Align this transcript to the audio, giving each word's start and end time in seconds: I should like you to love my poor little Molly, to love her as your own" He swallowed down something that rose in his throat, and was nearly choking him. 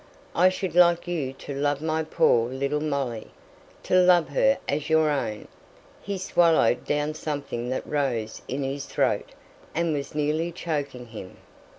I 0.35 0.49
should 0.49 0.73
like 0.73 1.07
you 1.07 1.31
to 1.33 1.53
love 1.53 1.79
my 1.79 2.01
poor 2.03 2.49
little 2.49 2.79
Molly, 2.81 3.29
to 3.83 3.93
love 3.93 4.29
her 4.29 4.57
as 4.67 4.89
your 4.89 5.11
own" 5.11 5.47
He 6.01 6.17
swallowed 6.17 6.85
down 6.85 7.13
something 7.13 7.69
that 7.69 7.85
rose 7.85 8.41
in 8.47 8.63
his 8.63 8.87
throat, 8.87 9.31
and 9.75 9.93
was 9.93 10.15
nearly 10.15 10.51
choking 10.51 11.05
him. 11.05 11.37